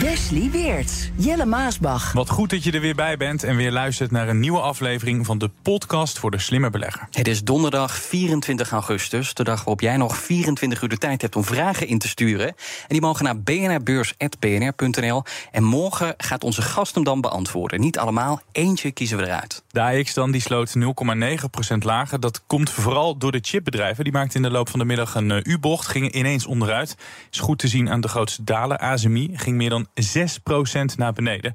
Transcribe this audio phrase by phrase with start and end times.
[0.00, 2.12] Wesley Weerts, Jelle Maasbach.
[2.12, 5.26] Wat goed dat je er weer bij bent en weer luistert naar een nieuwe aflevering
[5.26, 7.08] van de podcast voor de slimme belegger.
[7.10, 11.36] Het is donderdag 24 augustus, de dag waarop jij nog 24 uur de tijd hebt
[11.36, 12.46] om vragen in te sturen.
[12.46, 12.54] En
[12.88, 15.22] die mogen naar bnrbeurs.bnr.nl.
[15.50, 17.80] En morgen gaat onze gast hem dan beantwoorden.
[17.80, 19.62] Niet allemaal, eentje kiezen we eruit.
[19.70, 22.20] De AX dan, die sloot 0,9% lager.
[22.20, 24.04] Dat komt vooral door de chipbedrijven.
[24.04, 26.96] Die maakten in de loop van de middag een eh, U-bocht, gingen ineens onderuit.
[27.30, 28.78] Is goed te zien aan de grootste dalen.
[28.78, 31.54] ASMI ging meer dan 6% naar beneden.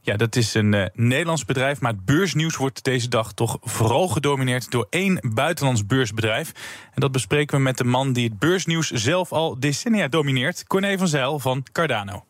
[0.00, 4.08] Ja, dat is een uh, Nederlands bedrijf, maar het beursnieuws wordt deze dag toch vooral
[4.08, 6.52] gedomineerd door één buitenlands beursbedrijf.
[6.94, 10.98] En dat bespreken we met de man die het beursnieuws zelf al decennia domineert, Corné
[10.98, 12.24] van Zijl van Cardano.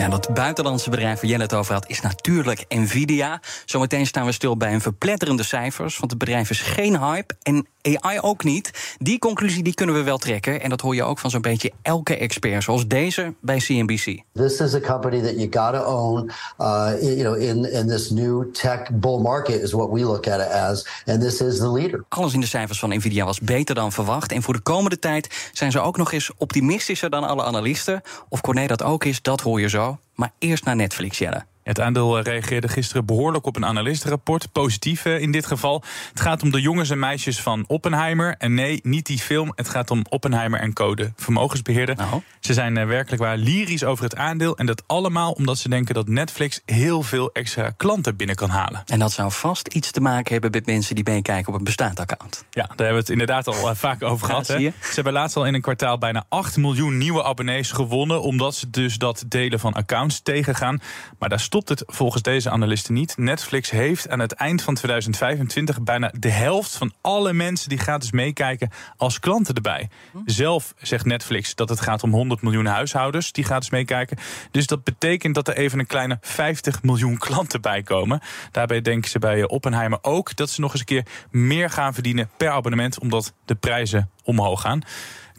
[0.00, 3.40] Ja, dat buitenlandse bedrijf waar Jelle het over had, is natuurlijk Nvidia.
[3.64, 7.66] Zometeen staan we stil bij een verpletterende cijfers, want het bedrijf is geen hype en
[7.82, 8.96] AI ook niet.
[8.98, 11.72] Die conclusie die kunnen we wel trekken en dat hoor je ook van zo'n beetje
[11.82, 14.22] elke expert, zoals deze bij CNBC.
[14.32, 18.52] This is a company that you gotta own, uh, you know, in, in this new
[18.52, 22.04] tech bull market is what we look at it as, and this is the leader.
[22.08, 25.50] Alles in de cijfers van Nvidia was beter dan verwacht en voor de komende tijd
[25.52, 28.02] zijn ze ook nog eens optimistischer dan alle analisten.
[28.28, 29.89] Of Corné dat ook is, dat hoor je zo.
[30.14, 31.44] Maar eerst naar Netflix, Jelle.
[31.70, 34.52] Het aandeel eh, reageerde gisteren behoorlijk op een analistenrapport.
[34.52, 35.82] Positief eh, in dit geval.
[36.10, 38.34] Het gaat om de jongens en meisjes van Oppenheimer.
[38.38, 39.52] En nee, niet die film.
[39.54, 41.96] Het gaat om Oppenheimer en Code vermogensbeheerder.
[41.96, 42.22] Nou.
[42.40, 44.56] Ze zijn eh, werkelijk waar lyrisch over het aandeel.
[44.56, 48.82] En dat allemaal omdat ze denken dat Netflix heel veel extra klanten binnen kan halen.
[48.86, 52.00] En dat zou vast iets te maken hebben met mensen die meekijken op een bestaand
[52.00, 52.44] account.
[52.50, 54.46] Ja, daar hebben we het inderdaad al vaak over gehad.
[54.46, 54.58] hè.
[54.58, 58.22] Ze hebben laatst al in een kwartaal bijna 8 miljoen nieuwe abonnees gewonnen.
[58.22, 60.80] Omdat ze dus dat delen van accounts tegengaan.
[61.18, 63.16] Maar daar stopt het volgens deze analisten niet.
[63.16, 68.10] Netflix heeft aan het eind van 2025 bijna de helft van alle mensen die gratis
[68.10, 69.88] meekijken als klanten erbij.
[70.24, 74.16] Zelf zegt Netflix dat het gaat om 100 miljoen huishoudens die gratis meekijken.
[74.50, 78.20] Dus dat betekent dat er even een kleine 50 miljoen klanten bij komen.
[78.50, 82.30] Daarbij denken ze bij Oppenheimer ook dat ze nog eens een keer meer gaan verdienen
[82.36, 84.82] per abonnement, omdat de prijzen omhoog gaan.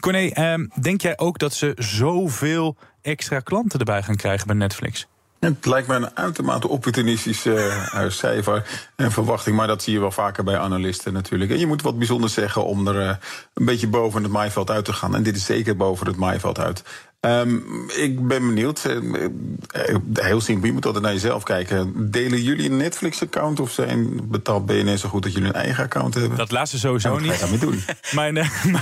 [0.00, 5.06] Corné, ehm, denk jij ook dat ze zoveel extra klanten erbij gaan krijgen bij Netflix?
[5.44, 8.66] Het lijkt me een uitermate opportunistische eh, cijfer
[8.96, 9.56] en verwachting.
[9.56, 11.50] Maar dat zie je wel vaker bij analisten natuurlijk.
[11.50, 13.16] En je moet wat bijzonders zeggen om er eh,
[13.54, 15.14] een beetje boven het maaiveld uit te gaan.
[15.14, 16.82] En dit is zeker boven het maaiveld uit.
[17.22, 17.56] Ehm,
[17.96, 18.84] ik ben benieuwd.
[18.84, 19.24] eh,
[19.88, 22.10] eh, heel simpel, je moet altijd naar jezelf kijken.
[22.10, 26.14] Delen jullie een Netflix-account of zijn, betaalt BNR zo goed dat jullie een eigen account
[26.14, 26.38] hebben?
[26.38, 27.60] Dat laatste sowieso En wat ga je niet.
[27.60, 27.84] daarmee doen?
[28.32, 28.64] Mijn, eh,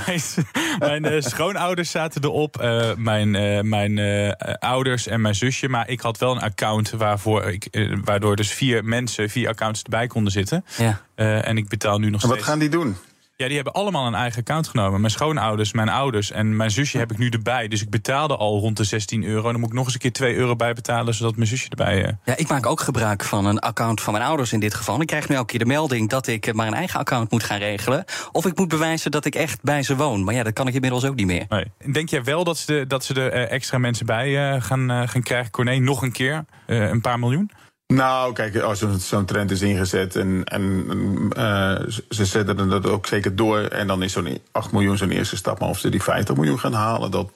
[0.79, 2.57] mijn, mijn schoonouders zaten erop.
[2.61, 5.67] eh, mijn eh, mijn eh, ouders en mijn zusje.
[5.69, 10.07] Maar ik had wel een account waarvoor ik, waardoor dus vier mensen, vier accounts erbij
[10.07, 10.65] konden zitten.
[10.77, 11.01] Ja.
[11.15, 12.49] Eh, en ik betaal nu nog En wat steeds.
[12.51, 12.95] gaan die doen?
[13.41, 14.99] Ja, die hebben allemaal een eigen account genomen.
[14.99, 17.67] Mijn schoonouders, mijn ouders en mijn zusje heb ik nu erbij.
[17.67, 19.51] Dus ik betaalde al rond de 16 euro.
[19.51, 22.05] Dan moet ik nog eens een keer 2 euro bij betalen, zodat mijn zusje erbij.
[22.05, 25.01] eh, Ja, ik maak ook gebruik van een account van mijn ouders in dit geval.
[25.01, 27.43] Ik krijg nu elke keer de melding dat ik eh, maar een eigen account moet
[27.43, 28.05] gaan regelen.
[28.31, 30.23] Of ik moet bewijzen dat ik echt bij ze woon.
[30.23, 31.45] Maar ja, dat kan ik inmiddels ook niet meer.
[31.49, 31.65] Nee.
[31.91, 35.23] Denk jij wel dat ze, de, dat ze er eh, extra mensen bij gaan, gaan
[35.23, 35.51] krijgen?
[35.51, 36.45] Corné, nog een keer?
[36.67, 37.51] Een paar miljoen?
[37.91, 40.85] Nou, kijk, als zo'n trend is ingezet en, en
[41.35, 43.59] eh, ze zetten dat ook zeker door.
[43.59, 45.59] En dan is zo'n 8 miljoen zo'n eerste stap.
[45.59, 47.31] Maar of ze die 50 miljoen gaan halen, dat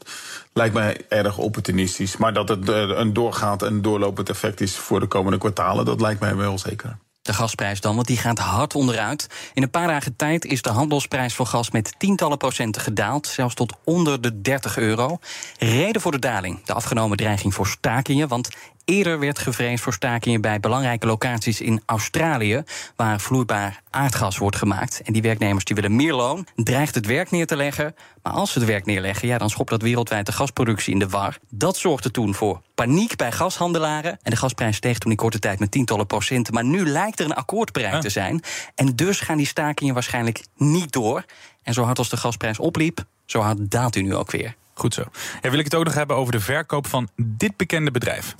[0.54, 2.18] lijkt mij erg opportunistisch.
[2.18, 6.02] Maar dat het eh, een doorgaand en doorlopend effect is voor de komende kwartalen, dat
[6.02, 6.98] lijkt mij wel zeker.
[7.26, 9.28] De gasprijs dan, want die gaat hard onderuit.
[9.54, 13.56] In een paar dagen tijd is de handelsprijs voor gas met tientallen procenten gedaald, zelfs
[13.56, 15.18] tot onder de 30 euro.
[15.58, 18.28] Reden voor de daling: de afgenomen dreiging voor stakingen.
[18.28, 18.50] Want
[18.86, 22.64] eerder werd gevreesd voor stakingen bij belangrijke locaties in Australië,
[22.96, 25.02] waar vloeibaar aardgas wordt gemaakt.
[25.04, 27.96] En die werknemers die willen meer loon, dreigt het werk neer te leggen.
[28.24, 31.10] Maar als ze het werk neerleggen, ja, dan schopt dat wereldwijd de gasproductie in de
[31.10, 31.38] war.
[31.50, 34.20] Dat zorgde toen voor paniek bij gashandelaren.
[34.22, 36.54] En de gasprijs steeg toen in korte tijd met tientallen procenten.
[36.54, 38.42] Maar nu lijkt er een akkoord bereikt te zijn.
[38.76, 41.26] En dus gaan die stakingen waarschijnlijk niet door.
[41.64, 44.56] En zo hard als de gasprijs opliep, zo hard daalt hij nu ook weer.
[44.78, 45.04] Goed zo.
[45.42, 48.36] Ja, wil ik het ook nog hebben over de verkoop van dit bekende bedrijf.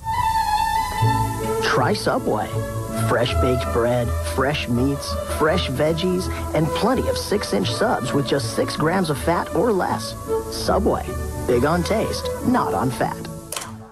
[1.60, 2.48] Try Subway.
[3.06, 8.54] Fresh baked bread, fresh meats, fresh veggies, and plenty of 6 inch subs with just
[8.54, 10.14] 6 grams of fat or less.
[10.50, 11.04] Subway.
[11.46, 13.25] Big on taste, not on fat.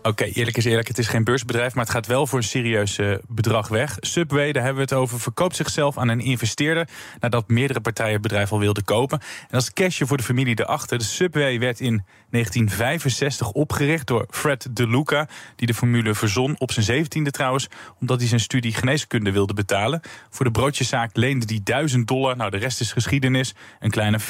[0.06, 2.98] Oké, eerlijk is eerlijk, het is geen beursbedrijf, maar het gaat wel voor een serieus
[2.98, 3.96] uh, bedrag weg.
[4.00, 6.88] Subway, daar hebben we het over, verkoopt zichzelf aan een investeerder
[7.20, 9.20] nadat meerdere partijen het bedrijf al wilden kopen.
[9.48, 10.98] En als cashje voor de familie erachter.
[10.98, 17.06] De Subway werd in 1965 opgericht door Fred DeLuca, die de formule verzon op zijn
[17.06, 17.68] 17e trouwens,
[18.00, 20.00] omdat hij zijn studie geneeskunde wilde betalen.
[20.30, 22.36] Voor de broodjeszaak leende hij 1000 dollar.
[22.36, 23.54] Nou, de rest is geschiedenis.
[23.80, 24.20] Een kleine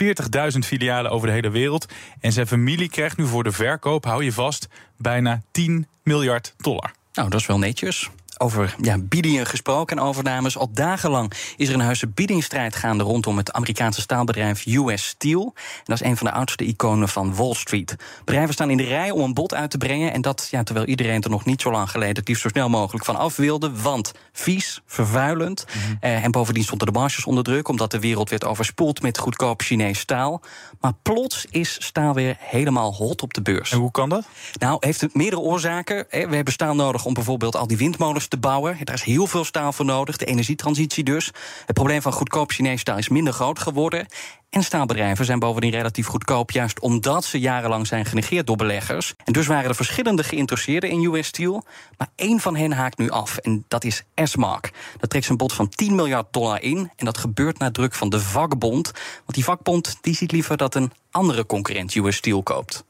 [0.52, 1.92] 40.000 filialen over de hele wereld.
[2.20, 6.92] En zijn familie krijgt nu voor de verkoop, hou je vast, bijna 10 miljard dollar.
[7.12, 8.10] Nou, dat is wel netjes.
[8.38, 10.58] Over ja, biedingen gesproken en overnames.
[10.58, 15.52] Al dagenlang is er een huisse biedingsstrijd gaande rondom het Amerikaanse staalbedrijf US Steel.
[15.54, 17.96] En dat is een van de oudste iconen van Wall Street.
[18.24, 20.12] Bedrijven staan in de rij om een bod uit te brengen.
[20.12, 22.68] En dat ja, terwijl iedereen er nog niet zo lang geleden het liefst zo snel
[22.68, 23.80] mogelijk van af wilde.
[23.82, 25.64] Want vies, vervuilend.
[25.68, 25.94] Mhm.
[26.00, 29.62] eh, en bovendien stonden de marges onder druk, omdat de wereld werd overspoeld met goedkoop
[29.62, 30.40] Chinees staal.
[30.80, 33.72] Maar plots is staal weer helemaal hot op de beurs.
[33.72, 34.24] En hoe kan dat?
[34.58, 36.06] Nou, heeft het meerdere oorzaken.
[36.10, 38.76] We hebben staal nodig om bijvoorbeeld al die windmolens te bouwen.
[38.84, 41.30] Daar is heel veel staal voor nodig, de energietransitie dus.
[41.66, 44.06] Het probleem van goedkoop Chinees staal is minder groot geworden.
[44.50, 49.14] En staalbedrijven zijn bovendien relatief goedkoop, juist omdat ze jarenlang zijn genegeerd door beleggers.
[49.24, 51.64] En dus waren er verschillende geïnteresseerden in US Steel.
[51.98, 54.70] Maar één van hen haakt nu af, en dat is Esmark.
[55.00, 56.90] Dat trekt zijn bod van 10 miljard dollar in.
[56.96, 58.90] En dat gebeurt na druk van de vakbond.
[58.92, 62.84] Want die vakbond die ziet liever dat een andere concurrent US Steel koopt.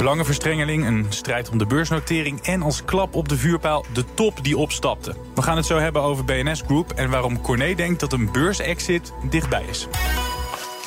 [0.00, 4.56] Belangenverstrengeling, een strijd om de beursnotering en als klap op de vuurpijl de top die
[4.56, 5.14] opstapte.
[5.34, 9.12] We gaan het zo hebben over BNS Group en waarom Corné denkt dat een beursexit
[9.30, 9.88] dichtbij is.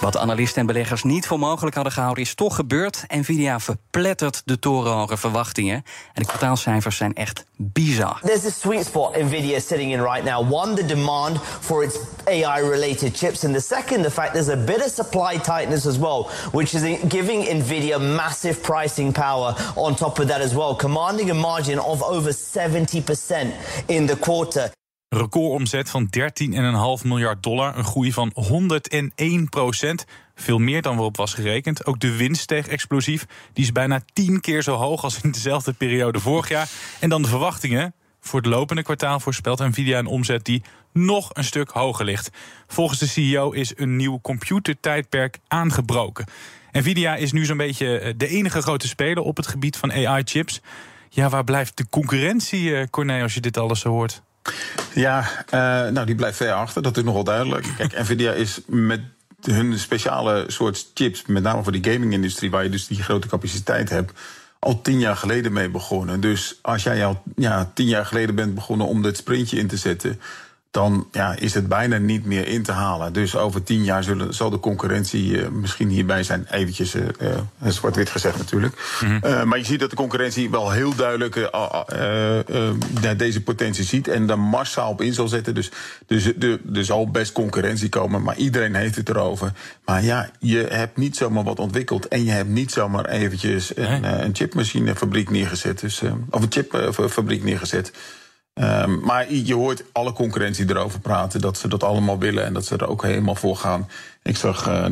[0.03, 3.03] Wat analisten en beleggers niet voor mogelijk hadden gehouden, is toch gebeurd.
[3.07, 5.75] Nvidia verplettert de torenhoge verwachtingen.
[6.13, 8.19] En de kwartaalcijfers zijn echt bizar.
[8.21, 10.53] There's a sweet spot Nvidia is sitting in right now.
[10.53, 13.43] One, the demand for its AI-related chips.
[13.43, 16.81] And the second, the fact there's a bit of supply tightness as well, which is
[17.07, 22.01] giving Nvidia massive pricing power on top of that as well, commanding a margin of
[22.01, 23.53] over 70%
[23.87, 24.69] in the quarter.
[25.13, 26.09] Recordomzet van
[27.01, 27.77] 13,5 miljard dollar.
[27.77, 30.05] Een groei van 101 procent.
[30.35, 31.85] Veel meer dan waarop was gerekend.
[31.85, 33.25] Ook de winst steeg explosief.
[33.53, 36.69] Die is bijna 10 keer zo hoog als in dezelfde periode vorig jaar.
[36.99, 37.93] En dan de verwachtingen.
[38.19, 40.63] Voor het lopende kwartaal voorspelt Nvidia een omzet die
[40.93, 42.29] nog een stuk hoger ligt.
[42.67, 46.25] Volgens de CEO is een nieuw computertijdperk aangebroken.
[46.71, 50.61] Nvidia is nu zo'n beetje eh, de enige grote speler op het gebied van AI-chips.
[51.09, 54.23] Ja, waar blijft de concurrentie, eh, Corné, als je dit alles zo hoort?
[54.93, 57.67] Ja, uh, nou die blijft ver achter, dat is nogal duidelijk.
[57.77, 59.01] Kijk, Nvidia is met
[59.41, 63.89] hun speciale soort chips, met name voor die gaming-industrie, waar je dus die grote capaciteit
[63.89, 64.11] hebt,
[64.59, 66.19] al tien jaar geleden mee begonnen.
[66.19, 69.77] Dus als jij al ja, tien jaar geleden bent begonnen om dit sprintje in te
[69.77, 70.19] zetten,
[70.73, 73.13] dan ja, is het bijna niet meer in te halen.
[73.13, 76.47] Dus over tien jaar zullen, zal de concurrentie uh, misschien hierbij zijn.
[76.51, 77.03] Eventjes uh,
[77.63, 78.99] zwart-wit gezegd natuurlijk.
[79.01, 79.47] Mm -hmm.
[79.47, 81.49] maar je ziet dat de concurrentie wel heel duidelijk
[83.17, 84.07] deze potentie ziet...
[84.07, 85.55] en daar massaal op in zal zetten.
[85.55, 85.71] Dus,
[86.05, 89.51] dus de, er zal best concurrentie komen, maar iedereen heeft het erover.
[89.85, 92.07] Maar ja, je hebt niet zomaar wat ontwikkeld...
[92.07, 95.79] en je hebt niet zomaar eventjes een, een chipmachinefabriek neergezet.
[95.79, 97.91] Dus, of een chipfabriek neergezet...
[98.53, 102.65] Um, maar je hoort alle concurrentie erover praten dat ze dat allemaal willen en dat
[102.65, 103.89] ze er ook helemaal voor gaan.
[104.23, 104.85] Ik zag uh,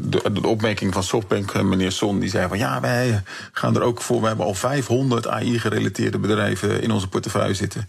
[0.00, 3.22] de, opmerking van Softbank, uh, meneer Son, die zei van ja, wij
[3.52, 4.20] gaan er ook voor.
[4.20, 7.88] We hebben al 500 AI-gerelateerde bedrijven in onze portefeuille zitten.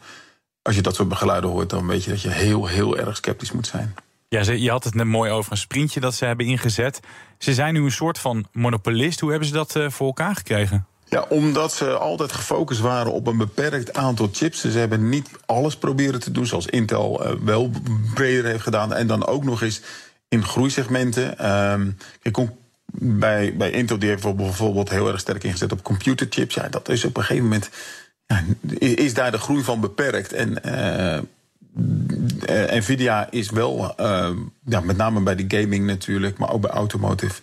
[0.61, 3.51] Als je dat soort geluiden hoort, dan weet je dat je heel, heel erg sceptisch
[3.51, 3.95] moet zijn.
[4.27, 6.99] Ja, je had het net mooi over een sprintje dat ze hebben ingezet.
[7.37, 9.19] Ze zijn nu een soort van monopolist.
[9.19, 10.85] Hoe hebben ze dat uh, voor elkaar gekregen?
[11.09, 14.61] Ja, omdat ze altijd gefocust waren op een beperkt aantal chips.
[14.61, 17.71] Ze hebben niet alles proberen te doen, zoals Intel uh, wel
[18.13, 18.93] breder heeft gedaan.
[18.93, 19.81] En dan ook nog eens
[20.27, 21.35] in groeisegmenten.
[22.21, 22.37] Kijk,
[22.91, 26.55] bij, bij Intel die heeft bijvoorbeeld heel erg sterk ingezet op computerchips.
[26.55, 27.69] Ja, dat is op een gegeven moment.
[28.25, 28.43] Ja,
[28.79, 30.33] is daar de groei van beperkt.
[30.33, 31.19] En uh,
[32.77, 33.93] Nvidia is wel,
[34.65, 37.41] ja, met name bij de gaming natuurlijk, maar ook bij automotive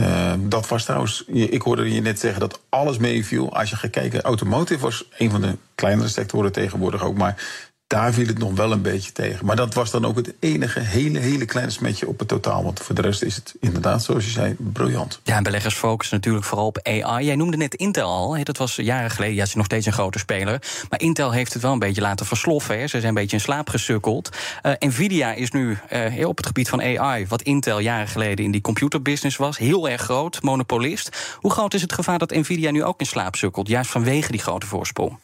[0.00, 3.54] uh, dat was trouwens, ik hoorde je net zeggen dat alles meeviel.
[3.56, 7.16] Als je gaat kijken, automotive was een van de kleinere sectoren tegenwoordig ook.
[7.16, 9.46] Maar daar viel het nog wel een beetje tegen.
[9.46, 12.64] Maar dat was dan ook het enige hele, hele kleine smetje op het totaal.
[12.64, 15.20] Want voor de rest is het inderdaad, zoals je zei, briljant.
[15.22, 17.24] Ja, en beleggers focussen natuurlijk vooral op AI.
[17.24, 18.44] Jij noemde net Intel al.
[18.44, 19.34] Dat was jaren geleden.
[19.34, 20.62] Ja, ze is nog steeds een grote speler.
[20.88, 22.78] Maar Intel heeft het wel een beetje laten versloffen.
[22.78, 22.80] Hè.
[22.80, 24.28] Ze zijn een beetje in slaap gesukkeld.
[24.62, 27.26] Uh, Nvidia is nu uh, op het gebied van AI...
[27.26, 29.58] wat Intel jaren geleden in die computerbusiness was.
[29.58, 31.36] Heel erg groot, monopolist.
[31.36, 33.68] Hoe groot is het gevaar dat Nvidia nu ook in slaap sukkelt?
[33.68, 35.18] Juist vanwege die grote voorsprong.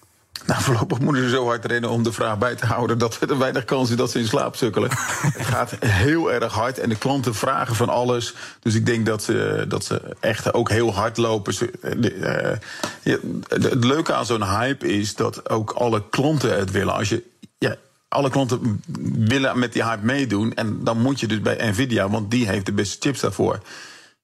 [0.44, 3.38] Nou, voorlopig moeten ze zo hard rennen om de vraag bij te houden dat er
[3.38, 4.90] weinig kans is dat ze in slaap sukkelen.
[5.38, 8.34] het gaat heel erg hard en de klanten vragen van alles.
[8.60, 11.54] Dus ik denk dat ze, dat ze echt ook heel hard lopen.
[11.82, 12.56] Uh,
[13.02, 13.16] ja,
[13.48, 16.94] het leuke aan zo'n hype is dat ook alle klanten het willen.
[16.94, 17.22] Als je
[17.58, 17.76] ja,
[18.08, 18.82] alle klanten
[19.18, 20.54] willen met die hype meedoen.
[20.54, 23.60] En dan moet je dus bij Nvidia, want die heeft de beste chips daarvoor.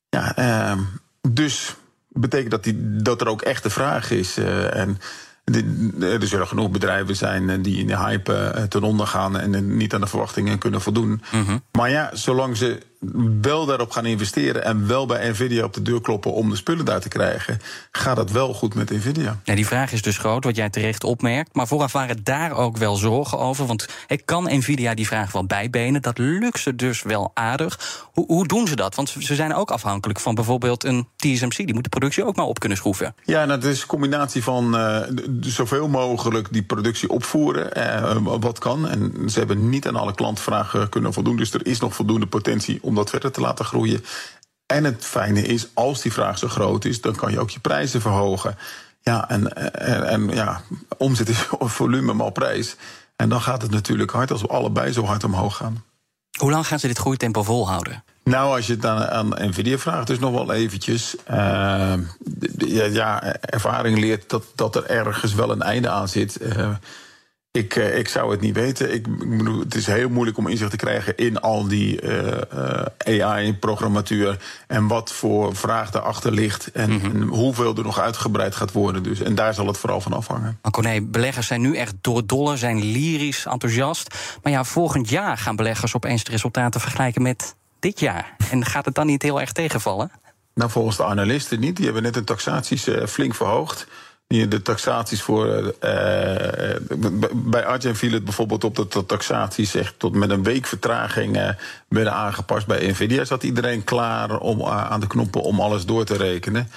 [0.08, 0.78] Ja, uh,
[1.28, 1.74] dus
[2.08, 4.38] betekent dat, die, dat er ook echt de vraag is.
[4.38, 4.98] Uh, en
[6.00, 9.76] er zullen genoeg bedrijven zijn eh, die in de hype eh, ten onder gaan en
[9.76, 11.22] niet aan de verwachtingen kunnen voldoen.
[11.32, 11.58] Mhm.
[11.72, 12.80] Maar ja, zolang ze
[13.40, 16.84] wel daarop gaan investeren en wel bij Nvidia op de deur kloppen om de spullen
[16.84, 17.60] daar te krijgen,
[17.92, 19.40] gaat het wel goed met Nvidia.
[19.44, 21.54] Ja, die vraag is dus groot, wat jij terecht opmerkt.
[21.54, 23.66] Maar vooraf waren daar ook wel zorgen over.
[23.66, 23.86] Want
[24.24, 26.02] kan Nvidia die vraag wel bijbenen?
[26.02, 28.08] Dat lukt ze dus wel aardig.
[28.12, 28.94] Hoe, hoe doen ze dat?
[28.94, 31.56] Want ze zijn ook afhankelijk van bijvoorbeeld een TSMC.
[31.56, 33.14] Die moet de productie ook maar op kunnen schroeven.
[33.24, 34.98] Ja, nou, dat is een combinatie van uh,
[35.40, 37.70] zoveel mogelijk die productie opvoeren.
[37.78, 38.88] Uh, wat kan.
[38.88, 41.36] En ze hebben niet aan alle klantvragen kunnen voldoen.
[41.36, 44.04] Dus er is nog voldoende potentie om dat verder te laten groeien.
[44.66, 47.60] En het fijne is, als die vraag zo groot is, dan kan je ook je
[47.60, 48.58] prijzen verhogen.
[49.00, 50.60] Ja, en, en, en ja,
[50.96, 51.46] omzet is
[51.78, 52.76] volume maar prijs.
[53.16, 55.84] En dan gaat het natuurlijk hard als we allebei zo hard omhoog gaan.
[56.38, 58.04] Hoe lang gaan ze dit groeitempo volhouden?
[58.24, 61.16] Nou, als je het aan, aan Nvidia vraagt, dus nog wel eventjes.
[61.30, 61.36] Uh,
[62.56, 66.40] ja, ja, ervaring leert dat, dat er ergens wel een einde aan zit.
[66.42, 66.68] Uh,
[67.52, 68.94] ik, uh, ik zou het niet weten.
[68.94, 72.40] Ik, ik bedoel, het is heel moeilijk om inzicht te krijgen in al die uh,
[73.06, 74.38] uh, AI-programmatuur.
[74.66, 76.70] En wat voor vraag daarachter ligt.
[76.70, 77.22] En, mm-hmm.
[77.22, 79.02] en, hoeveel er nog uitgebreid gaat worden.
[79.02, 80.58] Dus, en daar zal het vooral van afhangen.
[80.62, 84.38] Maar Corné, beleggers zijn nu echt doordolle, zijn lyrisch, enthousiast.
[84.42, 88.36] Maar ja, volgend jaar gaan beleggers opeens de resultaten vergelijken met dit jaar.
[88.50, 90.10] En gaat het dan niet heel erg tegenvallen?
[90.54, 91.76] Nou, volgens de analisten niet.
[91.76, 93.86] Die hebben net een taxaties flink verhoogd
[94.26, 95.46] de taxaties voor.
[95.46, 95.72] Uh,
[97.32, 101.36] bij Arjen viel het bijvoorbeeld op dat de taxaties echt tot met een week vertraging
[101.36, 101.48] uh,
[101.88, 102.66] werden aangepast.
[102.66, 106.68] Bij Nvidia zat iedereen klaar om, aan de knoppen om alles door te rekenen.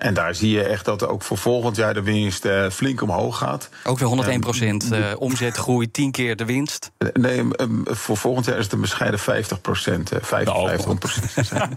[0.00, 3.38] En daar zie je echt dat ook voor volgend jaar de winst uh, flink omhoog
[3.38, 3.68] gaat.
[3.84, 6.90] Ook weer 101 procent uh, omzetgroei, 10 keer de winst.
[7.12, 7.48] Nee,
[7.84, 10.10] voor volgend jaar is het een bescheiden 50 procent.
[10.20, 11.50] 55 procent.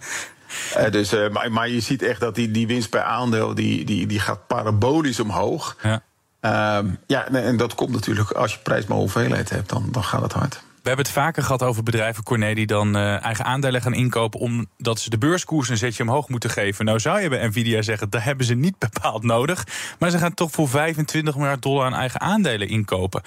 [0.78, 3.86] Uh, dus, uh, maar, maar, je ziet echt dat die, die winst per aandeel die,
[3.86, 5.78] die, die gaat parabolisch omhoog.
[5.82, 6.02] Ja.
[6.42, 10.22] Uh, ja, en dat komt natuurlijk als je prijs maar hoeveelheid hebt, dan, dan gaat
[10.22, 10.62] het hard.
[10.84, 14.40] We hebben het vaker gehad over bedrijven, Corné, die dan uh, eigen aandelen gaan inkopen
[14.40, 16.86] omdat ze de beurskoers een zetje omhoog moeten geven.
[16.86, 19.68] Nou zou je bij Nvidia zeggen, dat hebben ze niet bepaald nodig.
[20.00, 23.22] Maar ze gaan toch voor 25 miljard dollar aan eigen aandelen inkopen.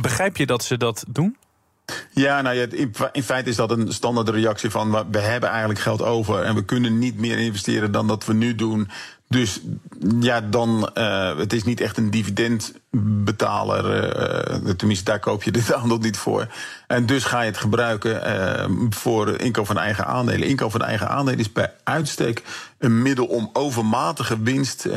[0.00, 1.36] Begrijp je dat ze dat doen?
[2.10, 2.66] Ja, nou ja,
[3.12, 6.64] in feite is dat een standaard reactie van we hebben eigenlijk geld over en we
[6.64, 8.90] kunnen niet meer investeren dan dat we nu doen.
[9.28, 9.60] Dus
[10.20, 13.84] ja, dan, uh, het is niet echt een dividendbetaler.
[14.64, 16.46] Uh, tenminste, daar koop je dit aandeel niet voor.
[16.86, 18.20] En dus ga je het gebruiken
[18.90, 20.48] voor inkoop van eigen aandelen.
[20.48, 22.42] Inkoop van eigen aandelen is bij uitstek
[22.78, 24.88] een middel om overmatige winst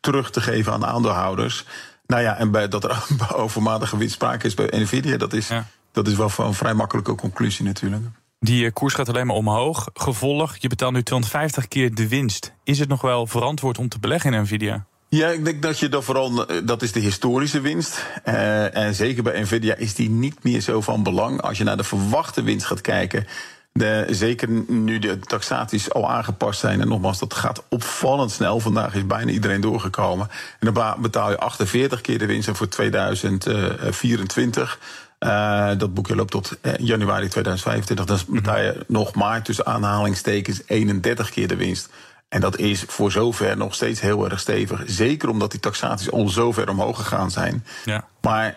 [0.00, 1.64] terug te geven aan aandeelhouders.
[2.06, 3.04] Nou ja, en bij dat er
[3.44, 5.50] overmatige winst sprake is bij Nvidia, dat is
[5.94, 8.04] dat is wel een vrij makkelijke conclusie natuurlijk.
[8.40, 9.88] Die eh, koers gaat alleen maar omhoog.
[9.94, 12.52] Gevolg, je betaalt nu 250 keer de winst.
[12.64, 14.84] Is het nog wel verantwoord om te beleggen in Nvidia?
[15.08, 18.06] Ja, ik denk dat je dat vooral, eh, dat is de historische winst.
[18.24, 21.40] Uh, en zeker bij Nvidia is die niet meer zo van belang.
[21.40, 23.26] Als je naar de verwachte winst gaat kijken,
[23.72, 26.80] de, zeker nu de taxaties al aangepast zijn.
[26.80, 28.60] En nogmaals, dat gaat opvallend snel.
[28.60, 30.28] Vandaag is bijna iedereen doorgekomen.
[30.60, 34.78] En dan betaal je 48 keer de winst en voor 2024
[35.24, 38.06] uh, dat boekje loopt tot uh, januari 2025.
[38.06, 41.88] Dan betaal je nog maar tussen aanhalingstekens 31 keer de winst.
[42.28, 44.82] En dat is voor zover nog steeds heel erg stevig.
[44.86, 47.64] Zeker omdat die taxaties al zo ver omhoog gegaan zijn.
[47.84, 48.08] Ja.
[48.20, 48.56] Maar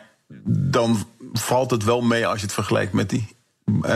[0.50, 3.37] dan valt het wel mee als je het vergelijkt met die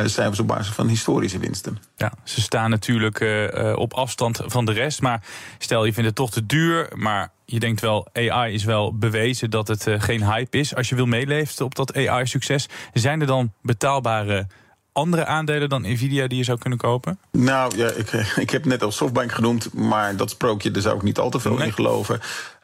[0.05, 1.77] cijfers op basis van historische winsten.
[1.95, 5.01] Ja, ze staan natuurlijk uh, op afstand van de rest.
[5.01, 5.23] Maar
[5.57, 9.49] stel je vindt het toch te duur, maar je denkt wel, AI is wel bewezen
[9.49, 10.75] dat het geen hype is.
[10.75, 14.47] Als je wil meeleven op dat AI-succes, zijn er dan betaalbare
[14.93, 17.19] andere aandelen dan Nvidia die je zou kunnen kopen?
[17.31, 18.11] Nou ja, ik,
[18.45, 21.39] ik heb net al Softbank genoemd, maar dat sprookje, daar zou ik niet al te
[21.39, 22.19] veel in geloven.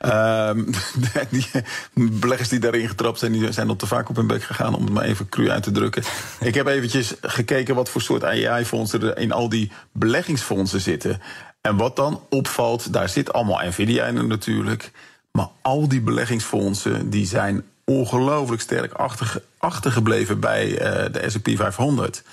[0.06, 0.70] Um,
[1.30, 1.48] die
[1.94, 4.84] beleggers die daarin getrapt zijn, die zijn al te vaak op hun bek gegaan, om
[4.84, 6.04] het maar even cru uit te drukken.
[6.40, 11.22] ik heb eventjes gekeken wat voor soort AI-fondsen er in al die beleggingsfondsen zitten.
[11.62, 14.92] En wat dan opvalt, daar zit allemaal Nvidia in natuurlijk.
[15.32, 18.94] Maar al die beleggingsfondsen die zijn ongelooflijk sterk
[19.58, 22.24] achtergebleven bij uh, de S&P 500.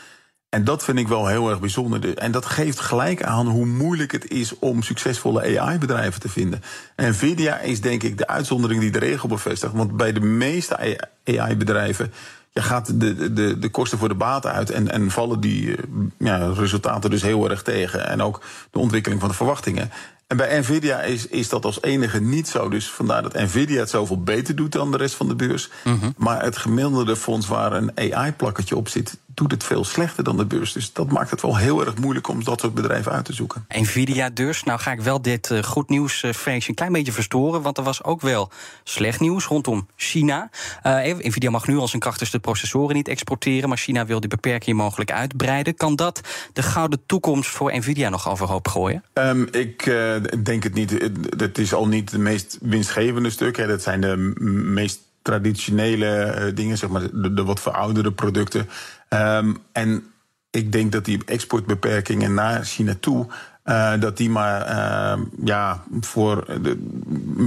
[0.49, 2.17] En dat vind ik wel heel erg bijzonder.
[2.19, 6.63] En dat geeft gelijk aan hoe moeilijk het is om succesvolle AI-bedrijven te vinden.
[6.97, 9.73] Nvidia is denk ik de uitzondering die de regel bevestigt.
[9.73, 12.13] Want bij de meeste AI-bedrijven
[12.53, 15.83] ja, gaat de, de, de kosten voor de baten uit en, en vallen die eh,
[16.19, 18.09] ja, resultaten dus heel erg tegen.
[18.09, 19.91] En ook de ontwikkeling van de verwachtingen.
[20.35, 22.69] En bij Nvidia is, is dat als enige niet zo.
[22.69, 25.71] Dus vandaar dat Nvidia het zoveel beter doet dan de rest van de beurs.
[25.85, 26.11] Mhm.
[26.17, 30.47] Maar het gemiddelde fonds waar een AI-plakketje op zit, doet het veel slechter dan de
[30.47, 30.73] beurs.
[30.73, 33.67] Dus dat maakt het wel heel erg moeilijk om dat soort bedrijven uit te zoeken.
[33.69, 34.63] Nvidia dus.
[34.63, 37.63] Nou ga ik wel dit uh, goed nieuwsfeestje een klein beetje verstoren.
[37.63, 38.51] Want er was ook wel
[38.85, 40.51] slecht nieuws rondom China.
[40.87, 43.69] Uh, Nvidia mag nu al zijn krachtigste processoren niet exporteren.
[43.69, 45.75] Maar China wil die beperking mogelijk uitbreiden.
[45.75, 46.21] Kan dat
[46.53, 49.05] de gouden toekomst voor Nvidia nog overhoop gooien?
[49.15, 51.11] Um, ik uh, denk het niet.
[51.37, 53.57] Het is al niet het meest winstgevende stuk.
[53.57, 53.67] Hè.
[53.67, 54.17] Dat zijn de
[54.75, 58.69] meest traditionele dingen, zeg maar, de, wat verouderde producten.
[59.09, 60.05] Um, en
[60.51, 63.27] ik denk dat die exportbeperkingen naar China toe.
[63.65, 66.45] Uh, dat die maar uh, ja, voor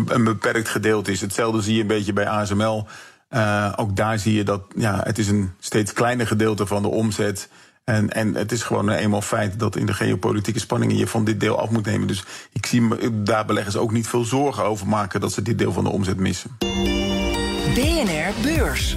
[0.07, 1.22] een beperkt gedeelte is.
[1.22, 2.88] Hetzelfde zie je een beetje bij ASML.
[3.29, 6.88] Uh, ook daar zie je dat ja, het is een steeds kleiner gedeelte van de
[6.88, 7.50] omzet.
[7.84, 11.24] En, en het is gewoon een eenmaal feit dat in de geopolitieke spanningen je van
[11.24, 12.07] dit deel af moet nemen.
[12.07, 15.72] Dus ik zie daar beleggers ook niet veel zorgen over maken dat ze dit deel
[15.72, 16.57] van de omzet missen.
[17.77, 18.96] BNR Beurs.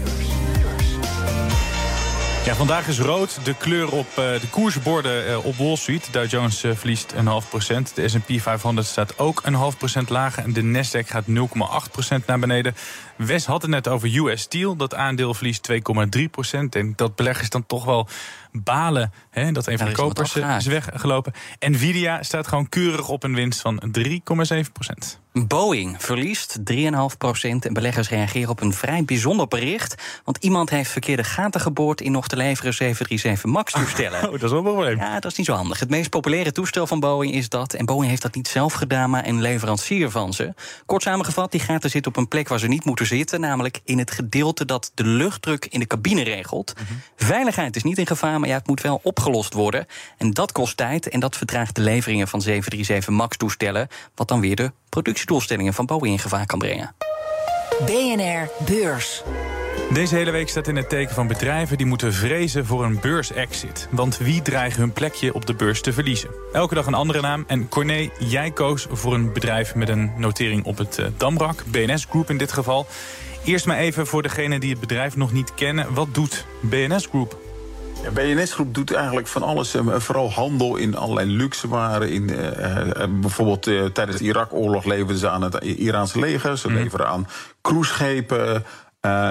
[2.45, 6.09] Ja, vandaag is rood de kleur op uh, de koersborden uh, op Wall Street.
[6.13, 7.95] Dow Jones uh, verliest een half procent.
[7.95, 10.43] De S&P 500 staat ook een half procent lager.
[10.43, 12.75] En de Nasdaq gaat 0,8 procent naar beneden.
[13.27, 14.77] Wes had het net over US Steel.
[14.77, 16.75] Dat aandeel verliest 2,3 procent.
[16.75, 18.09] En dat beleggers dan toch wel
[18.53, 21.33] balen hè, dat een van de kopers is weggelopen.
[21.59, 25.21] Nvidia staat gewoon keurig op een winst van 3,7 procent.
[25.33, 26.83] Boeing verliest 3,5
[27.19, 27.67] procent.
[27.67, 29.95] En beleggers reageren op een vrij bijzonder bericht.
[30.25, 34.19] Want iemand heeft verkeerde gaten geboord in nog te leveren 737 MAX-toestellen.
[34.31, 34.97] Oh, dat is wel een probleem.
[34.97, 35.79] Ja, dat is niet zo handig.
[35.79, 37.73] Het meest populaire toestel van Boeing is dat.
[37.75, 40.55] En Boeing heeft dat niet zelf gedaan, maar een leverancier van ze.
[40.87, 43.41] Kort samengevat, die gaten zitten op een plek waar ze niet moeten zitten.
[43.41, 46.75] Namelijk in het gedeelte dat de luchtdruk in de cabine regelt.
[46.75, 46.93] Mhm.
[47.17, 49.87] Veiligheid is niet in gevaar, maar ja, het moet wel opgelost worden.
[50.19, 53.89] En dat kost tijd en dat vertraagt de leveringen van 737 MAX-toestellen.
[54.15, 56.95] Wat dan weer de productiedoelstellingen van Boeing in gevaar kan brengen.
[57.87, 59.23] BNR Beurs.
[59.93, 63.89] Deze hele week staat in het teken van bedrijven die moeten vrezen voor een beursexit.
[63.91, 66.31] Want wie dreigt hun plekje op de beurs te verliezen?
[66.53, 67.45] Elke dag een andere naam.
[67.47, 71.65] En Corné, jij koos voor een bedrijf met een notering op het uh, Damrak.
[71.67, 72.87] BNS Group in dit geval.
[73.45, 75.95] Eerst maar even voor degenen die het bedrijf nog niet kennen.
[75.95, 77.39] Wat doet BNS Group?
[78.03, 79.75] Ja, BNS Groep doet eigenlijk van alles.
[79.75, 82.11] Uh, vooral handel in allerlei luxewaren.
[82.11, 83.63] In, uh, bijvoorbeeld
[83.95, 86.59] tijdens de Irak-oorlog leverden ze aan het Iraanse leger.
[86.59, 86.77] Ze mhm.
[86.77, 87.29] leveren aan
[87.63, 88.65] cruiseschepen.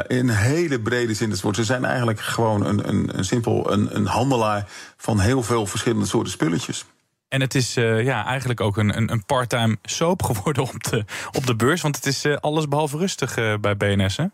[0.07, 1.55] In een hele brede zin des woord.
[1.55, 6.05] Ze zijn eigenlijk gewoon een, een, een simpel een, een handelaar van heel veel verschillende
[6.05, 6.85] soorten spulletjes.
[7.27, 11.45] En het is uh, ja, eigenlijk ook een, een, part-time soap geworden op de, op
[11.45, 11.81] de beurs.
[11.81, 14.25] Want het is uh, alles behalve rustig bij BNS, hè?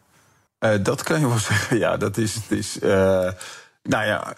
[0.82, 1.98] dat kan je wel zeggen, ja.
[1.98, 2.80] Dat is, het is
[3.88, 4.34] nou ja,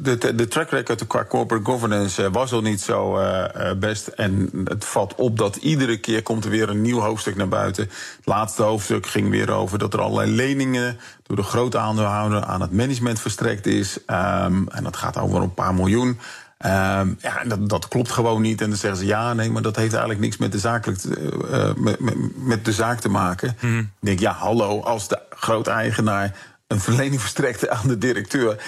[0.00, 3.44] de, de track record qua corporate governance eh, was al niet zo uh,
[3.78, 4.06] best.
[4.06, 7.84] En het valt op dat iedere keer komt er weer een nieuw hoofdstuk naar buiten.
[7.84, 12.60] Het laatste hoofdstuk ging weer over dat er allerlei leningen door de grote aandeelhouder aan
[12.60, 13.98] het management verstrekt is.
[14.06, 16.08] Um, en dat gaat over een paar miljoen.
[16.08, 18.60] Um, ja, dat, dat, klopt gewoon niet.
[18.60, 21.74] En dan zeggen ze ja, nee, maar dat heeft eigenlijk niks met de, zakelijk, uh,
[21.76, 23.56] met, met, met, de zaak te maken.
[23.60, 23.78] Mm.
[23.78, 26.34] Ik denk, ja, hallo, als de grote eigenaar
[26.66, 28.62] een verlening verstrekte aan de directeur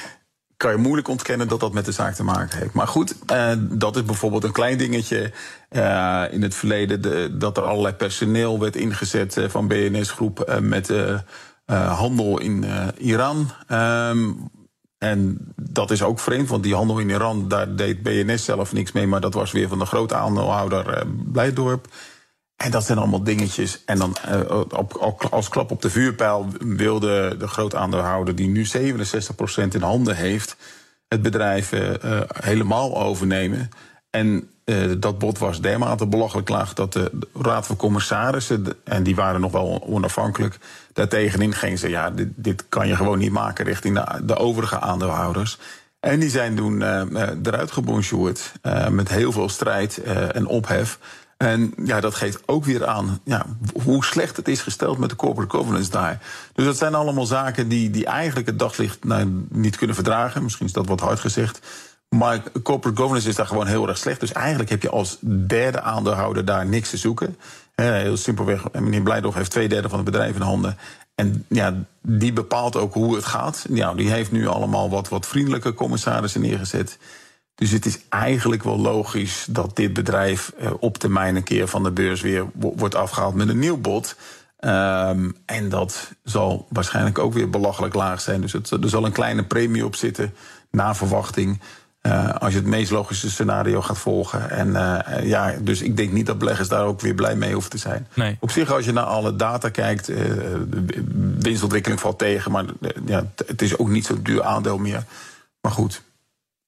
[0.59, 2.73] kan je moeilijk ontkennen dat dat met de zaak te maken heeft.
[2.73, 5.33] Maar goed, uh, dat is bijvoorbeeld een klein dingetje.
[5.71, 10.93] Uh, in het verleden de, dat er allerlei personeel werd ingezet uh, van BNS-groep met
[11.67, 12.65] handel in
[12.99, 13.51] Iran.
[13.69, 14.51] Um,
[14.99, 18.93] en dat is ook vreemd, want die handel in Iran, daar deed BNS zelf niks
[18.93, 21.89] mee, maar dat was weer van de grote aandeelhouder Blijdorp.
[22.59, 23.83] En dat zijn allemaal dingetjes.
[23.85, 24.61] En dan uh,
[24.99, 28.71] op, als klap op de vuurpijl wilde de groot aandeelhouder, die nu 67%
[29.71, 30.57] in handen heeft,
[31.09, 31.91] het bedrijf uh,
[32.43, 33.71] helemaal overnemen.
[34.11, 34.51] En
[34.99, 39.53] dat bod was dermate belachelijk laag dat de Raad van Commissarissen, en die waren nog
[39.53, 40.59] wel onafhankelijk,
[40.93, 44.81] daartegenin gingen ze: ja, dit, dit, kan je gewoon niet maken richting de, de overige
[44.81, 45.59] aandeelhouders.
[46.01, 46.83] En die zijn toen
[47.43, 48.53] eruit gebonjourd
[48.91, 50.99] met heel veel strijd en ophef.
[51.39, 53.47] En ja, dat geeft ook weer aan ja,
[53.83, 56.23] hoe slecht het is gesteld met de corporate governance daar.
[56.53, 60.43] Dus dat zijn allemaal zaken die, die eigenlijk het daglicht nou, niet kunnen verdragen.
[60.43, 61.61] Misschien is dat wat hard gezegd.
[62.09, 64.21] Maar corporate governance is daar gewoon heel erg slecht.
[64.21, 67.37] Dus eigenlijk heb je als derde aandeelhouder daar niks te zoeken.
[67.75, 70.79] Heel simpelweg, meneer Blijdorf heeft twee derde van het bedrijf in handen.
[71.15, 73.67] En ja, die bepaalt ook hoe het gaat.
[73.69, 76.99] Die heeft nu allemaal wat, wat vriendelijke commissarissen neergezet.
[77.59, 81.83] Dus het is eigenlijk wel logisch dat dit bedrijf eh, op termijn een keer van
[81.83, 84.17] de beurs weer wordt afgehaald met een nieuw bod.
[84.61, 88.41] Um, en dat zal waarschijnlijk ook weer belachelijk laag zijn.
[88.41, 90.35] Dus het, er zal een kleine premie op zitten,
[90.71, 91.61] na verwachting.
[92.03, 94.51] Uh, als je het meest logische scenario gaat volgen.
[94.51, 97.71] En uh, ja, dus ik denk niet dat beleggers daar ook weer blij mee hoeven
[97.71, 98.07] te zijn.
[98.15, 98.37] Nee.
[98.41, 100.17] Op zich, als je naar alle data kijkt, uh,
[100.69, 101.05] de
[101.39, 102.51] winstontwikkeling valt tegen.
[102.51, 102.65] Maar
[103.07, 105.05] ja, het is ook niet zo'n duur aandeel meer.
[105.61, 106.03] Maar goed,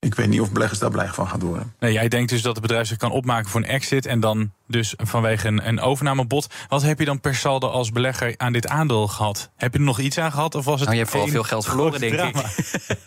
[0.00, 1.74] ik weet niet of beleggers daar blij van gaan worden.
[1.78, 4.52] Nee, jij denkt dus dat het bedrijf zich kan opmaken voor een exit en dan
[4.66, 6.46] dus vanwege een, een overnamebod.
[6.68, 9.50] Wat heb je dan per saldo als belegger aan dit aandeel gehad?
[9.56, 10.54] Heb je er nog iets aan gehad?
[10.54, 12.40] Of was het nou, je hebt vooral veel geld verloren, denk drama?
[12.56, 12.98] ik.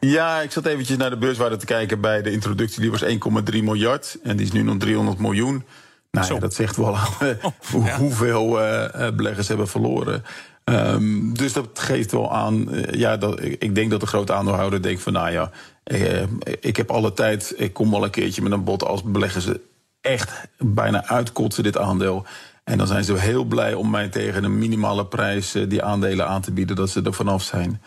[0.16, 2.80] ja, ik zat eventjes naar de beurswaarde te kijken bij de introductie.
[2.80, 5.64] Die was 1,3 miljard en die is nu nog 300 miljoen.
[6.10, 6.96] Nou ja, dat zegt wel
[7.70, 7.96] hoe, ja.
[7.96, 10.24] hoeveel uh, beleggers hebben verloren.
[10.64, 14.82] Um, dus dat geeft wel aan, uh, ja, dat, ik denk dat de grote aandeelhouder
[14.82, 15.50] denkt van, nou ja,
[15.92, 16.22] uh,
[16.60, 19.60] ik heb alle tijd, ik kom wel een keertje met een bod als beleggen ze
[20.00, 22.24] echt bijna uitkotsen dit aandeel.
[22.64, 26.26] En dan zijn ze heel blij om mij tegen een minimale prijs uh, die aandelen
[26.26, 27.82] aan te bieden, dat ze er vanaf zijn.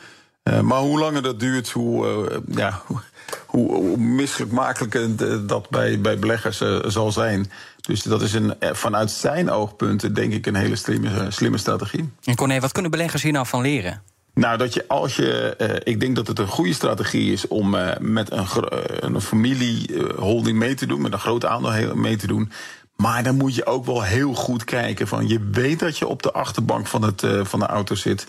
[0.62, 2.82] maar hoe langer dat duurt, hoe, ja,
[3.46, 3.98] hoe,
[5.46, 7.52] dat bij, bij beleggers zal zijn.
[7.82, 12.10] Dus dat is een, vanuit zijn oogpunten denk ik een hele slimme, slimme strategie.
[12.24, 14.02] En Corné, wat kunnen beleggers hier nou van leren?
[14.40, 15.56] Nou, dat je als je.
[15.58, 18.48] Uh, ik denk dat het een goede strategie is om uh, met een,
[19.00, 22.52] een familieholding mee te doen, met een groot aandeel mee te doen.
[22.96, 25.08] Maar dan moet je ook wel heel goed kijken.
[25.08, 28.28] Van je weet dat je op de achterbank van, het, van de auto zit.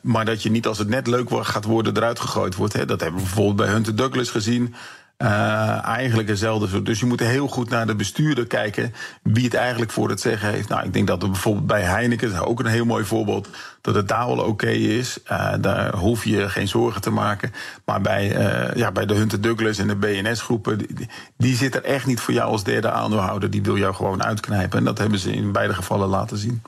[0.00, 2.72] Maar dat je niet als het net leuk gaat worden eruit gegooid wordt.
[2.72, 2.84] Hè.
[2.84, 4.74] Dat hebben we bijvoorbeeld bij Hunter Douglas gezien.
[5.22, 6.86] Uh, eigenlijk hetzelfde soort.
[6.86, 10.50] Dus je moet heel goed naar de bestuurder kijken wie het eigenlijk voor het zeggen
[10.50, 10.68] heeft.
[10.68, 13.48] Nou, ik denk dat er bijvoorbeeld bij Heineken, ook een heel mooi voorbeeld,
[13.80, 15.18] dat het daar wel oké is.
[15.32, 17.52] Uh, daar hoef je geen zorgen te maken.
[17.84, 21.84] Maar bij, uh, ja, bij de Hunter Douglas en de BNS-groepen, die, die zit er
[21.84, 23.50] echt niet voor jou als derde aandeelhouder.
[23.50, 24.78] Die wil jou gewoon uitknijpen.
[24.78, 26.62] En dat hebben ze in beide gevallen laten zien.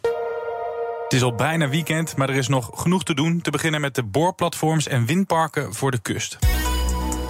[1.02, 3.40] Het is al bijna weekend, maar er is nog genoeg te doen.
[3.40, 6.38] Te beginnen met de boorplatforms en windparken voor de kust.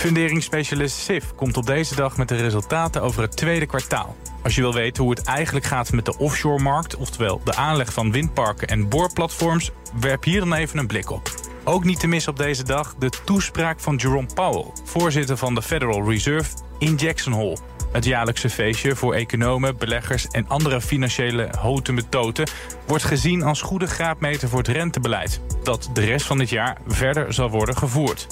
[0.03, 4.17] Funderingsspecialist SIF komt op deze dag met de resultaten over het tweede kwartaal.
[4.43, 8.13] Als je wil weten hoe het eigenlijk gaat met de offshore-markt, oftewel de aanleg van
[8.13, 11.35] windparken en boorplatforms, werp hier dan even een blik op.
[11.65, 15.63] Ook niet te missen op deze dag de toespraak van Jerome Powell, voorzitter van de
[15.63, 17.59] Federal Reserve, in Jackson Hole.
[17.93, 22.47] Het jaarlijkse feestje voor economen, beleggers en andere financiële hotemetoten
[22.87, 27.33] wordt gezien als goede graadmeter voor het rentebeleid, dat de rest van dit jaar verder
[27.33, 28.27] zal worden gevoerd.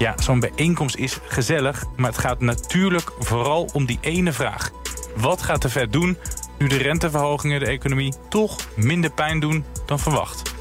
[0.00, 4.70] Ja, zo'n bijeenkomst is gezellig, maar het gaat natuurlijk vooral om die ene vraag.
[5.16, 6.18] Wat gaat de Fed doen
[6.58, 10.54] nu de renteverhogingen de economie toch minder pijn doen dan verwacht?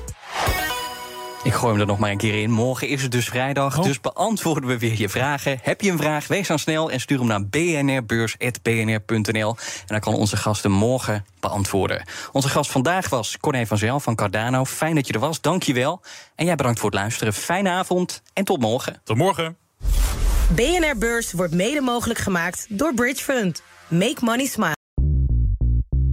[1.43, 2.51] Ik gooi hem er nog maar een keer in.
[2.51, 3.83] Morgen is het dus vrijdag, oh.
[3.83, 5.59] dus beantwoorden we weer je vragen.
[5.61, 9.55] Heb je een vraag, wees dan snel en stuur hem naar bnrbeurs.bnr.nl.
[9.55, 12.03] En dan kan onze gasten morgen beantwoorden.
[12.31, 14.65] Onze gast vandaag was Corné van Zel van Cardano.
[14.65, 16.01] Fijn dat je er was, dank je wel.
[16.35, 17.33] En jij bedankt voor het luisteren.
[17.33, 19.01] Fijne avond en tot morgen.
[19.03, 19.57] Tot morgen.
[20.55, 23.61] BNR Beurs wordt mede mogelijk gemaakt door Bridge Fund.
[23.87, 24.78] Make money smile.